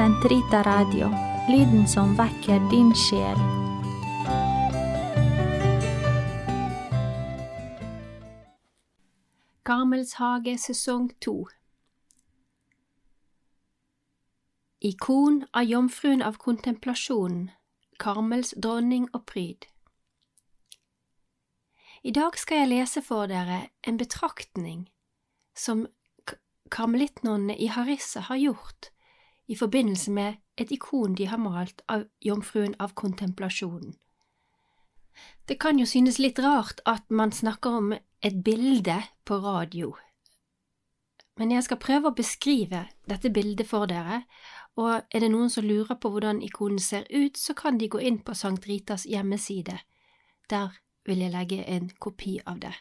Sentrita 0.00 0.62
Radio, 0.62 1.08
lyden 1.48 1.88
som 1.88 2.14
vekker 2.16 2.70
din 2.70 2.94
sjel. 2.94 3.36
Karmels 9.62 10.14
hage 10.14 10.54
sesong 10.58 11.10
to 11.20 11.34
Ikon 14.80 15.44
av 15.52 15.64
jomfruen 15.68 16.22
av 16.22 16.38
kontemplasjonen, 16.40 17.50
Karmels 17.98 18.54
dronning 18.56 19.04
og 19.12 19.26
pryd. 19.28 19.66
I 22.02 22.14
dag 22.16 22.40
skal 22.40 22.62
jeg 22.62 22.70
lese 22.72 23.04
for 23.04 23.28
dere 23.28 23.66
en 23.84 24.00
betraktning 24.00 24.88
som 25.52 25.84
karmelittnonnene 26.72 27.58
i 27.60 27.68
Harissa 27.68 28.24
har 28.30 28.40
gjort 28.40 28.90
i 29.50 29.56
forbindelse 29.58 30.12
med 30.14 30.38
et 30.60 30.70
ikon 30.70 31.16
de 31.18 31.26
har 31.26 31.40
malt 31.42 31.82
av 31.90 32.06
jomfruen 32.22 32.76
av 32.78 32.94
kontemplasjonen. 32.94 33.96
Det 35.48 35.58
kan 35.60 35.78
jo 35.78 35.86
synes 35.88 36.20
litt 36.22 36.38
rart 36.38 36.80
at 36.86 37.10
man 37.10 37.34
snakker 37.34 37.80
om 37.80 37.92
et 37.92 38.44
bilde 38.44 39.02
på 39.26 39.40
radio, 39.42 39.96
men 41.40 41.54
jeg 41.54 41.64
skal 41.64 41.78
prøve 41.80 42.10
å 42.10 42.16
beskrive 42.16 42.82
dette 43.08 43.30
bildet 43.32 43.68
for 43.70 43.88
dere, 43.88 44.24
og 44.76 45.06
er 45.08 45.22
det 45.24 45.30
noen 45.32 45.48
som 45.48 45.64
lurer 45.64 45.96
på 45.96 46.10
hvordan 46.12 46.42
ikonen 46.44 46.82
ser 46.82 47.06
ut, 47.08 47.38
så 47.40 47.54
kan 47.56 47.78
de 47.80 47.88
gå 47.88 48.00
inn 48.04 48.18
på 48.20 48.34
Sankt 48.36 48.68
Ritas 48.68 49.06
hjemmeside. 49.08 49.78
Der 50.52 50.76
vil 51.08 51.22
jeg 51.24 51.32
legge 51.32 51.64
en 51.64 51.88
kopi 51.96 52.36
av 52.44 52.60
det. 52.60 52.74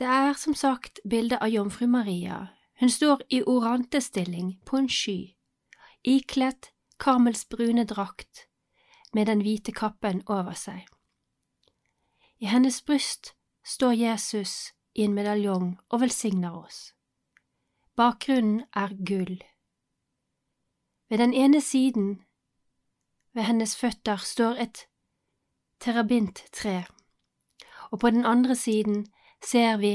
Det 0.00 0.08
er 0.08 0.32
som 0.40 0.56
sagt 0.56 1.02
bildet 1.04 1.42
av 1.44 1.52
jomfru 1.52 1.84
Maria. 1.92 2.46
Hun 2.80 2.90
står 2.90 3.22
i 3.28 3.42
orantestilling 3.42 4.60
på 4.64 4.76
en 4.76 4.88
sky, 4.88 5.34
ikledt 6.02 6.72
Karmels 6.98 7.48
brune 7.48 7.84
drakt 7.84 8.46
med 9.12 9.26
den 9.26 9.42
hvite 9.44 9.72
kappen 9.72 10.22
over 10.26 10.56
seg. 10.56 10.86
I 12.40 12.48
hennes 12.48 12.80
bryst 12.80 13.34
står 13.64 13.92
Jesus 13.92 14.72
i 14.94 15.04
en 15.04 15.12
medaljong 15.14 15.74
og 15.90 16.00
velsigner 16.00 16.56
oss. 16.56 16.94
Bakgrunnen 17.96 18.62
er 18.72 18.94
gull. 19.04 19.42
Ved 21.10 21.18
den 21.18 21.34
ene 21.34 21.60
siden, 21.60 22.22
ved 23.34 23.42
hennes 23.42 23.76
føtter, 23.76 24.16
står 24.16 24.56
et 24.56 24.86
terabinttre, 25.80 26.86
og 27.90 28.00
på 28.00 28.10
den 28.10 28.24
andre 28.24 28.56
siden 28.56 29.04
ser 29.44 29.76
vi 29.76 29.92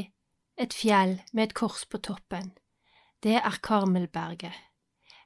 et 0.57 0.73
fjell 0.73 1.21
med 1.33 1.43
et 1.43 1.53
kors 1.57 1.85
på 1.89 1.97
toppen. 1.97 2.53
Det 3.25 3.35
er 3.35 3.57
Karmelberget. 3.63 4.53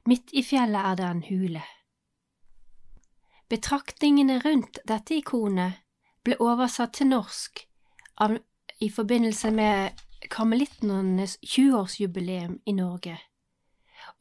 Midt 0.06 0.30
i 0.32 0.40
fjellet 0.42 0.80
er 0.80 0.94
det 0.96 1.04
en 1.04 1.22
hule. 1.22 1.62
Betraktningene 3.52 4.38
rundt 4.40 4.78
dette 4.88 5.18
ikonet 5.18 5.82
ble 6.24 6.38
oversatt 6.40 6.94
til 6.96 7.10
norsk 7.10 7.60
av, 8.24 8.38
i 8.80 8.88
forbindelse 8.88 9.50
med 9.52 10.00
karmelittenes 10.32 11.36
20-årsjubileum 11.44 12.56
i 12.64 12.72
Norge, 12.72 13.18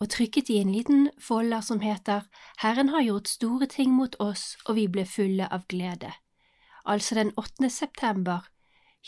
og 0.03 0.11
trykket 0.11 0.51
i 0.51 0.59
en 0.59 0.75
liten 0.75 1.07
folder 1.23 1.63
som 1.63 1.79
heter 1.79 2.27
Herren 2.59 2.91
har 2.91 3.07
gjort 3.07 3.31
store 3.31 3.71
ting 3.71 3.95
mot 3.95 4.19
oss, 4.19 4.57
og 4.65 4.75
vi 4.75 4.89
ble 4.91 5.07
fulle 5.07 5.47
av 5.47 5.69
glede, 5.71 6.11
altså 6.83 7.15
den 7.15 7.31
8. 7.37 7.71
september 7.71 8.51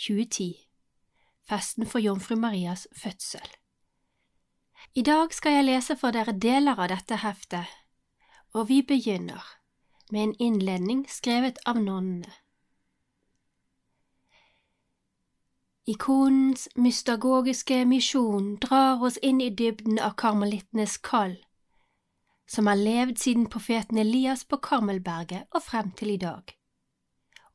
2010, 0.08 0.53
festen 1.44 1.83
for 1.83 1.99
jomfru 1.99 2.39
Marias 2.39 2.88
fødsel. 2.95 3.61
I 4.93 5.01
dag 5.01 5.33
skal 5.33 5.55
jeg 5.55 5.67
lese 5.69 5.95
for 5.95 6.11
dere 6.11 6.33
deler 6.35 6.79
av 6.79 6.89
dette 6.91 7.21
heftet, 7.23 7.67
og 8.53 8.67
vi 8.67 8.81
begynner 8.83 9.43
med 10.11 10.23
en 10.23 10.36
innledning 10.39 11.05
skrevet 11.09 11.61
av 11.65 11.80
nonnene. 11.80 12.31
Ikonens 15.87 16.67
mystagogiske 16.75 17.86
misjon 17.89 18.58
drar 18.61 19.02
oss 19.02 19.17
inn 19.17 19.39
i 19.41 19.49
dybden 19.49 19.97
av 19.99 20.14
karmelittenes 20.20 20.97
kall, 21.02 21.39
som 22.45 22.67
har 22.67 22.77
levd 22.77 23.17
siden 23.17 23.47
profeten 23.49 23.97
Elias 23.97 24.43
på 24.45 24.59
Karmelberget 24.61 25.47
og 25.55 25.64
frem 25.64 25.91
til 25.97 26.14
i 26.14 26.20
dag, 26.21 26.53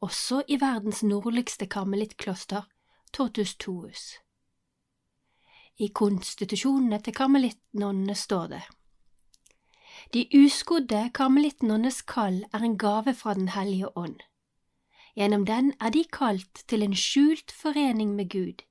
også 0.00 0.42
i 0.48 0.58
verdens 0.60 1.04
nordligste 1.04 1.68
karmelittkloster, 1.70 2.64
Tortus 3.12 3.54
Tuus. 3.54 4.16
I 5.78 5.88
konstitusjonene 5.92 6.98
til 7.04 7.12
karmelittnonnene 7.16 8.14
står 8.16 8.46
det. 8.54 8.62
De 10.14 10.22
uskodde 10.38 11.02
karmelittnonnes 11.14 12.00
kall 12.08 12.44
er 12.54 12.64
en 12.64 12.78
gave 12.78 13.12
fra 13.14 13.34
Den 13.34 13.48
hellige 13.52 13.90
ånd. 13.98 14.20
Gjennom 15.16 15.44
den 15.48 15.72
er 15.80 15.90
de 15.90 16.04
kalt 16.12 16.62
til 16.68 16.82
en 16.82 16.96
skjult 16.96 17.52
forening 17.52 18.14
med 18.16 18.30
Gud, 18.30 18.62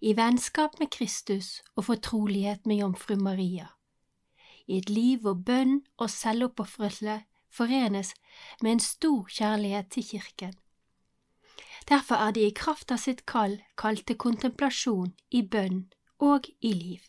i 0.00 0.16
vennskap 0.16 0.78
med 0.80 0.90
Kristus 0.90 1.62
og 1.76 1.84
fortrolighet 1.84 2.66
med 2.66 2.76
jomfru 2.76 3.16
Maria, 3.16 3.66
i 4.66 4.78
et 4.78 4.90
liv 4.90 5.20
hvor 5.20 5.34
bønn 5.34 5.82
og 5.96 6.10
selvoppofrelse 6.10 7.22
forenes 7.52 8.14
med 8.62 8.72
en 8.72 8.80
stor 8.80 9.28
kjærlighet 9.28 9.90
til 9.90 10.04
Kirken. 10.04 10.54
Derfor 11.88 12.14
er 12.14 12.30
de 12.32 12.46
i 12.46 12.56
kraft 12.56 12.92
av 12.92 13.00
sitt 13.00 13.26
kall 13.26 13.60
kalt 13.76 14.06
til 14.08 14.16
kontemplasjon 14.16 15.12
i 15.30 15.42
bønn 15.42 15.84
og 16.18 16.48
i 16.60 16.72
liv. 16.72 17.00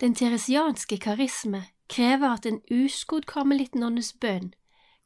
Den 0.00 0.14
teresianske 0.14 0.98
karisme 0.98 1.64
krever 1.88 2.28
at 2.28 2.46
en 2.46 2.60
uskodd 2.70 3.26
karmelittnonnes 3.30 4.12
bønn 4.20 4.52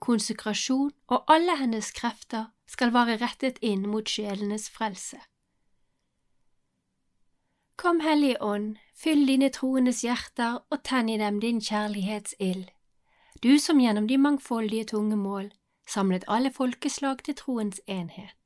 konsekrasjon 0.01 0.91
og 1.09 1.25
alle 1.29 1.57
hennes 1.61 1.93
krefter 1.93 2.49
skal 2.71 2.95
være 2.95 3.19
rettet 3.21 3.61
inn 3.63 3.87
mot 3.91 4.09
sjelenes 4.09 4.69
frelse. 4.73 5.21
Kom, 7.77 8.01
Hellige 8.05 8.43
Ånd, 8.45 8.77
fyll 8.97 9.25
dine 9.29 9.49
troendes 9.53 10.03
hjerter 10.05 10.61
og 10.69 10.83
tenn 10.85 11.09
i 11.09 11.19
dem 11.21 11.41
din 11.41 11.61
kjærlighetsild, 11.65 12.69
du 13.43 13.57
som 13.59 13.81
gjennom 13.81 14.09
de 14.09 14.19
mangfoldige 14.21 14.91
tungemål 14.93 15.49
samlet 15.89 16.27
alle 16.29 16.53
folkeslag 16.53 17.25
til 17.25 17.35
troens 17.35 17.81
enhet. 17.87 18.40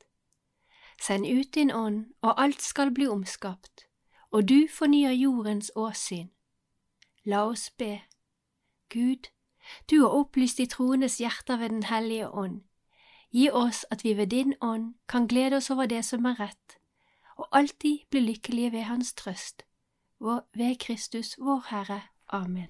Send 1.06 1.26
ut 1.26 1.54
din 1.54 1.70
ånd, 1.70 2.06
og 2.22 2.42
alt 2.42 2.62
skal 2.62 2.90
bli 2.94 3.06
omskapt, 3.06 3.86
og 4.30 4.48
du 4.48 4.66
fornyer 4.72 5.12
jordens 5.12 5.72
åsyn. 5.76 6.30
La 7.24 7.42
oss 7.44 7.70
be. 7.70 8.00
Gud, 8.88 9.28
du 9.90 10.00
har 10.00 10.08
opplyst 10.08 10.58
de 10.58 10.66
troendes 10.66 11.18
hjerter 11.18 11.56
ved 11.56 11.68
Den 11.68 11.82
hellige 11.82 12.30
ånd. 12.30 12.62
Gi 13.30 13.50
oss 13.50 13.84
at 13.90 14.04
vi 14.04 14.16
ved 14.16 14.26
din 14.26 14.54
ånd 14.60 14.94
kan 15.08 15.28
glede 15.28 15.56
oss 15.56 15.70
over 15.70 15.86
det 15.86 16.04
som 16.04 16.24
er 16.24 16.40
rett, 16.40 16.78
og 17.36 17.48
alltid 17.52 17.98
bli 18.10 18.20
lykkelige 18.20 18.72
ved 18.72 18.82
Hans 18.82 19.14
trøst. 19.14 19.62
Ved 20.54 20.78
Kristus 20.78 21.36
vår 21.38 21.64
Herre. 21.70 22.00
Amen. 22.28 22.68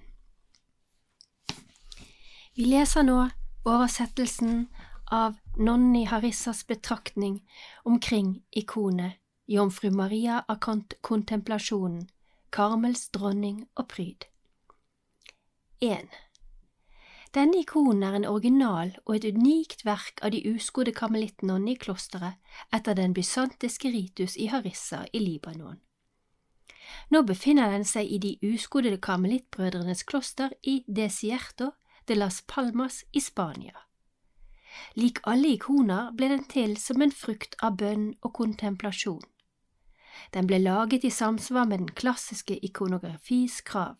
Vi 2.55 2.63
leser 2.63 3.01
nå 3.01 3.29
oversettelsen 3.65 4.67
av 5.11 5.37
Nonni 5.57 6.03
Harissas 6.05 6.67
betraktning 6.67 7.43
omkring 7.83 8.43
ikonet 8.51 9.21
Jomfru 9.47 9.91
Maria 9.91 10.43
av 10.47 10.57
kontemplasjonen, 11.01 12.07
Karmels 12.49 13.09
dronning 13.09 13.67
og 13.75 13.87
pryd. 13.93 14.25
1. 15.79 16.09
Denne 17.35 17.59
ikonen 17.61 18.03
er 18.07 18.17
en 18.17 18.25
original 18.25 18.95
og 19.05 19.17
et 19.17 19.27
unikt 19.35 19.85
verk 19.85 20.23
av 20.23 20.31
de 20.33 20.41
uskodde 20.55 20.95
karmelittnonnene 20.95 21.75
i 21.75 21.79
klosteret 21.79 22.39
etter 22.73 22.97
den 22.97 23.13
bysantiske 23.13 23.91
ritus 23.93 24.37
i 24.39 24.47
Harissa 24.49 25.03
i 25.13 25.21
Libanon. 25.21 25.81
Nå 27.11 27.21
befinner 27.27 27.69
den 27.69 27.85
seg 27.85 28.09
i 28.09 28.21
de 28.23 28.37
uskodde 28.53 28.97
karmelittbrødrenes 28.97 30.05
kloster 30.09 30.55
i 30.63 30.81
Desierto 30.87 31.73
de 32.07 32.17
las 32.17 32.41
Palmas 32.47 33.03
i 33.13 33.21
Spania. 33.21 33.84
Lik 34.95 35.21
alle 35.23 35.55
ikoner 35.55 36.11
ble 36.15 36.31
den 36.33 36.43
til 36.51 36.75
som 36.81 37.01
en 37.01 37.13
frukt 37.13 37.55
av 37.63 37.77
bønn 37.81 38.13
og 38.21 38.33
kontemplasjon. 38.39 39.23
Den 40.33 40.47
ble 40.47 40.61
laget 40.63 41.03
i 41.03 41.11
samsvar 41.11 41.67
med 41.67 41.83
den 41.83 41.91
klassiske 41.91 42.57
ikonografis 42.63 43.61
krav 43.61 43.95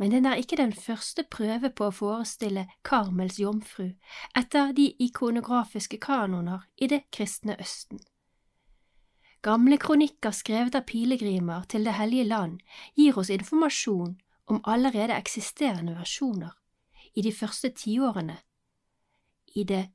men 0.00 0.10
den 0.10 0.26
er 0.26 0.40
ikke 0.40 0.56
den 0.56 0.72
første 0.72 1.26
prøve 1.28 1.68
på 1.76 1.88
å 1.88 1.94
forestille 1.94 2.66
Karmels 2.88 3.38
jomfru 3.40 3.90
etter 4.38 4.72
de 4.76 4.86
ikonografiske 5.04 6.00
kanoner 6.00 6.64
i 6.80 6.88
det 6.88 7.02
kristne 7.12 7.56
Østen. 7.60 8.00
Gamle 9.44 9.76
kronikker 9.80 10.32
skrevet 10.36 10.76
av 10.76 10.86
pilegrimer 10.88 11.64
til 11.68 11.84
Det 11.84 11.96
hellige 11.96 12.28
land 12.28 12.60
gir 12.96 13.18
oss 13.18 13.32
informasjon 13.32 14.16
om 14.46 14.62
allerede 14.64 15.16
eksisterende 15.16 15.96
versjoner 15.96 16.56
i 17.14 17.22
de 17.24 17.32
første 17.32 17.68
tiårene 17.76 18.36
i 19.54 19.64
det 19.64 19.90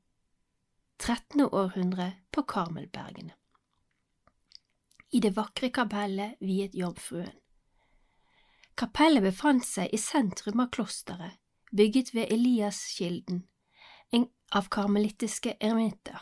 trettende 1.00 1.48
århundre 1.48 2.12
på 2.30 2.42
Karmelbergene. 2.42 3.34
I 5.12 5.20
det 5.20 5.36
vakre 5.36 5.70
kapellet 5.70 6.36
viet 6.40 6.74
jomfruen. 6.74 7.34
Kapellet 8.76 9.24
befant 9.24 9.64
seg 9.64 9.92
i 9.94 10.00
sentrum 10.00 10.60
av 10.60 10.72
klosteret, 10.74 11.38
bygget 11.72 12.12
ved 12.14 12.32
Eliaskilden, 12.32 13.46
en 14.12 14.26
av 14.52 14.68
karmelittiske 14.72 15.56
eremitter. 15.60 16.20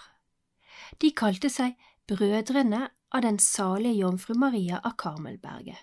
De 1.03 1.11
kalte 1.11 1.51
seg 1.51 1.75
Brødrene 2.07 2.87
av 3.15 3.25
den 3.25 3.39
salige 3.41 4.05
jomfru 4.05 4.35
Maria 4.39 4.79
av 4.85 4.95
Karmelberget. 5.01 5.79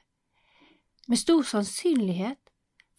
Med 1.07 1.19
stor 1.19 1.43
sannsynlighet 1.43 2.51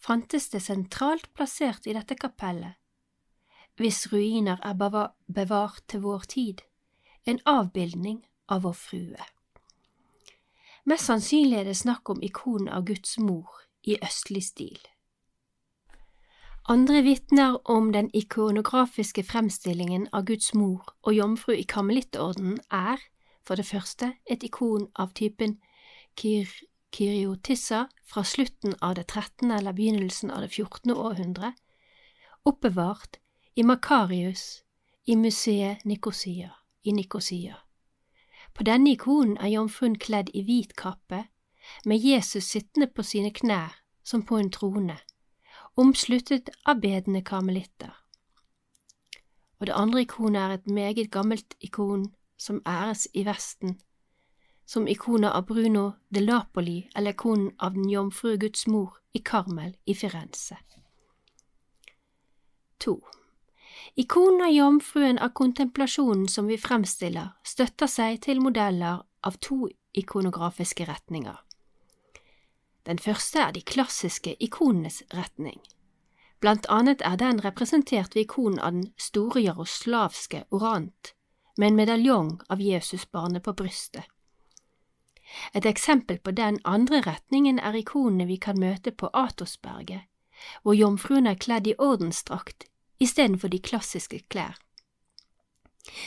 fantes 0.03 0.49
det 0.51 0.59
sentralt 0.61 1.29
plassert 1.33 1.87
i 1.87 1.95
dette 1.95 2.17
kapellet, 2.19 2.75
hvis 3.77 4.07
ruiner 4.13 4.57
er 4.63 4.73
bevart 5.27 5.81
til 5.87 6.03
vår 6.03 6.25
tid, 6.29 6.61
en 7.25 7.39
avbildning 7.45 8.23
av 8.47 8.63
Vår 8.63 8.75
Frue. 8.77 9.27
Mest 10.85 11.07
sannsynlig 11.07 11.61
er 11.61 11.69
det 11.69 11.77
snakk 11.79 12.09
om 12.11 12.19
ikonen 12.21 12.67
av 12.67 12.83
Guds 12.85 13.15
mor 13.17 13.63
i 13.87 13.95
østlig 14.03 14.43
stil. 14.43 14.79
Andre 16.69 17.01
vitner 17.03 17.57
om 17.67 17.91
den 17.91 18.09
ikonografiske 18.15 19.23
fremstillingen 19.27 20.07
av 20.13 20.27
Guds 20.27 20.53
mor 20.53 20.93
og 21.01 21.15
jomfru 21.15 21.55
i 21.55 21.65
karmelittordenen 21.67 22.59
er, 22.71 22.99
for 23.43 23.59
det 23.59 23.67
første, 23.67 24.13
et 24.27 24.43
ikon 24.43 24.87
av 24.95 25.11
typen 25.15 25.57
kyr 26.19 26.51
Kyriotissa 26.93 27.87
fra 28.05 28.21
slutten 28.23 28.75
av 28.79 28.93
det 28.95 29.07
13. 29.07 29.51
eller 29.51 29.73
begynnelsen 29.73 30.31
av 30.31 30.43
det 30.45 30.51
14. 30.53 30.93
århundre, 30.93 31.55
oppbevart 32.45 33.17
i 33.55 33.63
Makarius 33.63 34.63
i 35.05 35.15
museet 35.15 35.85
Nikosia 35.85 36.51
i 36.83 36.91
Nikosia. 36.91 37.55
På 38.53 38.63
denne 38.63 38.91
ikonen 38.91 39.37
er 39.37 39.51
jomfruen 39.53 39.97
kledd 39.99 40.31
i 40.33 40.41
hvit 40.41 40.73
kappe, 40.75 41.25
med 41.85 42.01
Jesus 42.01 42.43
sittende 42.43 42.87
på 42.87 43.03
sine 43.03 43.29
knær 43.31 43.77
som 44.03 44.25
på 44.25 44.37
en 44.41 44.49
trone, 44.51 44.97
omsluttet 45.77 46.49
av 46.65 46.81
bedende 46.81 47.21
karmelitter. 47.21 47.93
Og 49.59 49.69
det 49.69 49.77
andre 49.77 50.01
ikonet 50.01 50.41
er 50.41 50.57
et 50.57 50.67
meget 50.67 51.11
gammelt 51.11 51.55
ikon 51.61 52.09
som 52.37 52.61
æres 52.65 53.07
i 53.13 53.23
Vesten, 53.25 53.79
som 54.65 54.87
ikonet 54.87 55.29
av 55.31 55.45
Bruno 55.45 55.91
de 56.09 56.25
Lapoli 56.25 56.89
eller 56.95 57.13
ikonen 57.13 57.51
av 57.59 57.77
den 57.77 57.89
jomfrue 57.89 58.37
Guds 58.37 58.67
mor 58.67 58.97
i 59.13 59.21
Karmel 59.21 59.75
i 59.85 59.93
Firenze. 59.93 60.57
2. 62.79 63.22
Ikonen 63.95 64.41
av 64.41 64.51
jomfruen 64.51 65.19
av 65.19 65.29
kontemplasjonen 65.29 66.27
som 66.27 66.47
vi 66.47 66.57
fremstiller, 66.57 67.35
støtter 67.43 67.87
seg 67.87 68.21
til 68.25 68.41
modeller 68.41 69.03
av 69.21 69.37
to 69.43 69.67
ikonografiske 69.93 70.87
retninger. 70.89 71.37
Den 72.83 72.99
første 72.99 73.39
er 73.39 73.51
de 73.55 73.61
klassiske 73.61 74.35
ikonenes 74.43 75.03
retning. 75.13 75.59
Blant 76.43 76.65
annet 76.69 77.03
er 77.05 77.15
den 77.15 77.39
representert 77.43 78.15
ved 78.15 78.25
ikonen 78.25 78.59
av 78.59 78.73
den 78.75 78.89
store 78.97 79.43
jaroslavske 79.43 80.43
orant, 80.51 81.13
med 81.57 81.67
en 81.67 81.77
medaljong 81.77 82.33
av 82.49 82.61
Jesusbarnet 82.61 83.45
på 83.45 83.53
brystet. 83.53 84.03
Et 85.53 85.65
eksempel 85.65 86.19
på 86.19 86.33
den 86.35 86.59
andre 86.65 86.99
retningen 87.05 87.59
er 87.59 87.77
ikonene 87.77 88.27
vi 88.27 88.37
kan 88.37 88.59
møte 88.59 88.91
på 88.91 89.09
Atosberget, 89.13 90.03
hvor 90.63 90.75
jomfruen 90.75 91.27
er 91.27 91.39
kledd 91.39 91.69
i 91.69 91.77
ordensdrakt 91.79 92.67
istedenfor 93.03 93.51
de 93.51 93.59
klassiske 93.59 94.23
klær. 94.29 94.57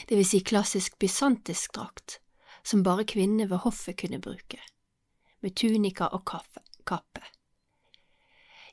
Det 0.09 0.17
vil 0.17 0.27
si 0.27 0.41
klassisk 0.41 0.99
bysantisk 0.99 1.77
drakt, 1.77 2.19
som 2.65 2.83
bare 2.83 3.05
kvinnene 3.05 3.51
ved 3.51 3.65
hoffet 3.65 4.01
kunne 4.01 4.21
bruke, 4.21 4.61
med 5.41 5.57
tunika 5.57 6.09
og 6.13 6.25
kaffe, 6.25 6.65
kappe. 6.87 7.23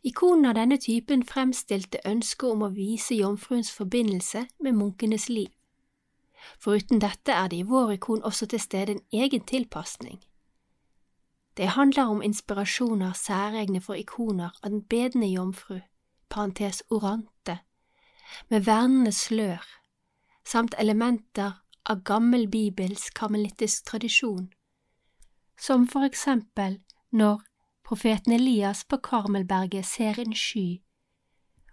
Ikonen 0.04 0.46
av 0.46 0.58
denne 0.58 0.78
typen 0.78 1.24
fremstilte 1.24 2.02
ønsket 2.06 2.50
om 2.50 2.66
å 2.66 2.74
vise 2.76 3.16
jomfruens 3.16 3.72
forbindelse 3.72 4.48
med 4.60 4.76
munkenes 4.76 5.30
liv. 5.30 5.52
Foruten 6.60 7.00
dette 7.00 7.32
er 7.32 7.48
det 7.48 7.62
i 7.62 7.68
vår 7.68 7.94
ikon 7.96 8.24
også 8.28 8.50
til 8.52 8.60
stede 8.60 8.98
en 8.98 9.06
egen 9.12 9.46
tilpasning. 9.48 10.20
Det 11.58 11.70
handler 11.78 12.10
om 12.12 12.22
inspirasjoner 12.22 13.14
særegne 13.14 13.80
for 13.82 13.96
ikoner 13.96 14.52
av 14.64 14.74
den 14.74 14.82
bedende 14.84 15.28
jomfru, 15.28 15.80
parentes 16.30 16.84
orante, 16.90 17.60
med 18.50 18.66
vernende 18.66 19.12
slør, 19.12 19.64
samt 20.46 20.76
elementer 20.80 21.60
av 21.86 22.04
gammel 22.04 22.48
bibelsk 22.48 23.14
karmelittisk 23.20 23.86
tradisjon, 23.86 24.52
som 25.60 25.88
for 25.88 26.06
eksempel 26.08 26.80
når 27.12 27.42
profeten 27.84 28.34
Elias 28.34 28.84
på 28.86 28.98
Karmelberget 28.98 29.86
ser 29.86 30.20
en 30.20 30.36
sky, 30.36 30.82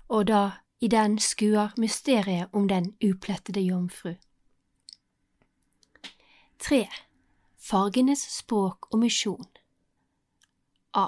og 0.08 0.26
da 0.26 0.43
i 0.81 0.88
den 0.88 1.19
skuer 1.19 1.70
mysteriet 1.79 2.49
om 2.52 2.69
den 2.69 2.94
uplettede 3.05 3.61
jomfru. 3.61 4.14
3. 6.58 6.87
Fargenes 7.58 8.20
språk 8.20 8.93
og 8.93 8.99
misjon 8.99 9.47
A. 10.94 11.06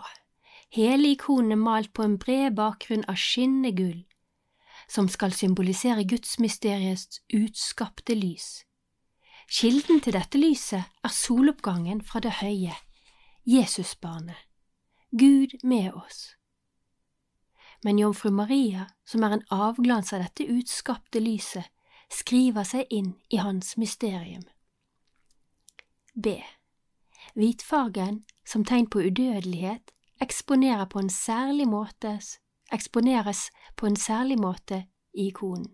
Hele 0.70 1.10
ikonen 1.12 1.52
er 1.52 1.60
malt 1.60 1.92
på 1.92 2.04
en 2.06 2.18
bred 2.18 2.54
bakgrunn 2.56 3.02
av 3.10 3.18
skinnende 3.18 3.72
gull, 3.76 4.04
som 4.88 5.08
skal 5.08 5.32
symbolisere 5.32 6.04
gudsmysteriets 6.04 7.20
utskapte 7.34 8.14
lys. 8.14 8.64
Kilden 9.52 10.00
til 10.00 10.16
dette 10.16 10.38
lyset 10.38 10.84
er 11.04 11.12
soloppgangen 11.12 12.00
fra 12.04 12.22
det 12.24 12.38
høye, 12.40 12.74
Jesusbarnet, 13.44 14.38
Gud 15.10 15.58
med 15.62 15.92
oss. 15.92 16.36
Men 17.84 17.98
jomfru 17.98 18.30
Maria, 18.30 18.86
som 19.04 19.24
er 19.26 19.34
en 19.34 19.46
avglans 19.50 20.12
av 20.12 20.22
dette 20.22 20.46
utskapte 20.46 21.20
lyset, 21.20 21.66
skriver 22.12 22.64
seg 22.68 22.86
inn 22.90 23.14
i 23.32 23.40
hans 23.42 23.74
mysterium. 23.80 24.44
B. 26.14 26.36
Hvitfargen 27.34 28.22
som 28.44 28.64
tegn 28.64 28.86
på 28.86 29.00
udødelighet 29.00 29.92
eksponerer 30.22 30.84
på 30.86 31.00
en 31.02 31.10
særlig 31.10 31.66
måte, 31.68 32.18
eksponeres 32.72 33.50
på 33.76 33.86
en 33.86 33.96
særlig 33.96 34.38
måte 34.40 34.84
i 35.14 35.28
ikonen. 35.28 35.68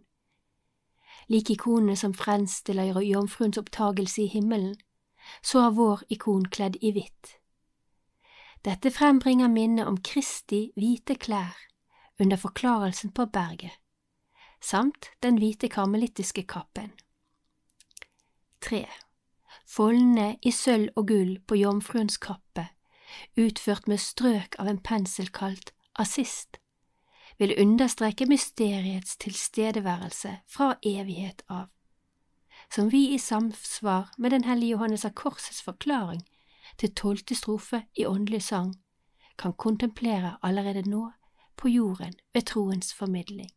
Like 1.29 1.53
ikonene 1.53 1.97
som 1.97 2.15
fremstiller 2.15 3.01
jomfruens 3.01 3.59
opptagelse 3.59 4.23
i 4.23 4.27
himmelen, 4.33 4.77
så 5.43 5.67
er 5.67 5.77
vår 5.77 6.05
ikon 6.11 6.47
kledd 6.49 6.79
i 6.81 6.93
hvitt. 6.97 7.35
Dette 8.65 8.91
frembringer 8.91 9.49
minnet 9.49 9.87
om 9.87 9.99
Kristi 10.03 10.71
hvite 10.77 11.15
klær 11.15 11.57
under 12.19 12.37
forklarelsen 12.37 13.13
på 13.13 13.27
berget, 13.27 13.77
samt 14.61 15.11
den 15.23 15.39
hvite 15.39 15.69
karmelittiske 15.69 16.43
kappen. 16.49 16.91
3 18.61 18.87
foldene 19.69 20.37
i 20.43 20.53
sølv 20.55 20.97
og 20.97 21.11
gull 21.11 21.35
på 21.47 21.59
jomfruens 21.61 22.17
kappe, 22.23 22.69
utført 23.37 23.89
med 23.89 24.01
strøk 24.01 24.57
av 24.59 24.71
en 24.71 24.81
pensel 24.81 25.29
kalt 25.35 25.75
assist, 26.01 26.59
vil 27.39 27.55
understreke 27.61 28.27
mysteriets 28.27 29.17
tilstedeværelse 29.17 30.39
fra 30.47 30.75
evighet 30.83 31.43
av, 31.49 31.67
som 32.75 32.91
vi 32.93 33.15
i 33.15 33.19
samsvar 33.19 34.11
med 34.19 34.31
Den 34.31 34.45
hellige 34.45 34.71
Johannes 34.71 35.05
av 35.05 35.11
Korsets 35.11 35.63
forklaring 35.63 36.25
til 36.79 36.95
tolvte 36.95 37.35
strofe 37.35 37.83
i 37.97 38.07
åndelig 38.07 38.43
sang 38.43 38.75
kan 39.39 39.53
kontemplere 39.53 40.37
allerede 40.43 40.83
nå 40.91 41.13
på 41.57 41.69
jorden 41.69 42.15
ved 42.35 42.43
troens 42.43 42.95
formidling. 42.95 43.51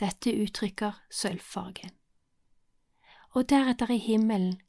Dette 0.00 0.34
uttrykker 0.42 0.92
sølvfargen. 1.10 1.90
Og 3.34 3.48
deretter 3.48 3.90
i 3.90 3.98
himmelen 3.98 4.60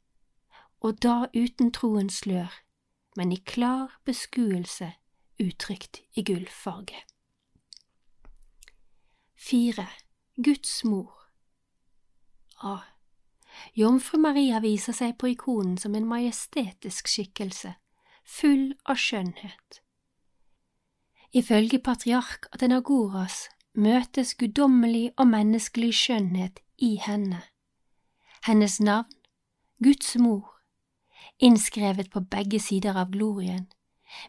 og 0.80 1.02
da 1.02 1.26
uten 1.34 1.72
troens 1.72 2.20
slør, 2.22 2.52
men 3.16 3.32
i 3.32 3.40
klar 3.46 3.98
beskuelse 4.04 4.92
uttrykt 5.40 6.02
i 6.14 6.22
gullfarge. 6.22 7.00
Fire. 9.44 9.88
Guds 10.36 10.84
mor 10.84 11.12
A. 12.62 12.78
Jomfru 13.74 14.16
Maria 14.18 14.60
viser 14.64 14.96
seg 14.96 15.18
på 15.20 15.28
ikonen 15.34 15.74
som 15.76 15.92
en 15.98 16.06
majestetisk 16.08 17.10
skikkelse, 17.12 17.74
full 18.24 18.70
av 18.88 18.96
skjønnhet. 19.02 19.82
Ifølge 21.36 21.82
patriark 21.84 22.48
Atenagoras 22.56 23.50
møtes 23.76 24.32
guddommelig 24.40 25.10
og 25.18 25.28
menneskelig 25.34 25.92
skjønnhet 26.00 26.64
i 26.80 26.94
henne. 27.04 27.42
Hennes 28.48 28.78
navn, 28.80 29.12
Guds 29.84 30.16
mor, 30.16 30.54
innskrevet 31.36 32.08
på 32.16 32.24
begge 32.32 32.64
sider 32.64 32.96
av 32.96 33.12
glorien, 33.12 33.68